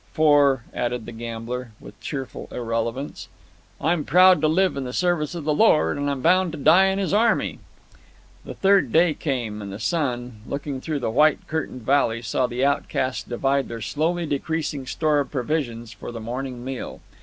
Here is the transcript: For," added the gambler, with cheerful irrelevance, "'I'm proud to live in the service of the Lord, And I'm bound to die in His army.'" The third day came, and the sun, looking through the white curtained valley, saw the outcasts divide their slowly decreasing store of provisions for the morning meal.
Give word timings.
For," 0.13 0.63
added 0.73 1.05
the 1.05 1.11
gambler, 1.11 1.73
with 1.79 2.01
cheerful 2.01 2.47
irrelevance, 2.51 3.27
"'I'm 3.79 4.03
proud 4.03 4.41
to 4.41 4.47
live 4.47 4.75
in 4.75 4.83
the 4.83 4.93
service 4.93 5.35
of 5.35 5.43
the 5.43 5.53
Lord, 5.53 5.95
And 5.95 6.09
I'm 6.09 6.21
bound 6.23 6.53
to 6.53 6.57
die 6.57 6.85
in 6.87 6.97
His 6.97 7.13
army.'" 7.13 7.59
The 8.43 8.55
third 8.55 8.91
day 8.91 9.13
came, 9.13 9.61
and 9.61 9.71
the 9.71 9.77
sun, 9.79 10.41
looking 10.47 10.81
through 10.81 11.01
the 11.01 11.11
white 11.11 11.45
curtained 11.47 11.83
valley, 11.83 12.23
saw 12.23 12.47
the 12.47 12.65
outcasts 12.65 13.21
divide 13.21 13.67
their 13.67 13.79
slowly 13.79 14.25
decreasing 14.25 14.87
store 14.87 15.19
of 15.19 15.29
provisions 15.29 15.93
for 15.93 16.11
the 16.11 16.19
morning 16.19 16.65
meal. 16.65 16.99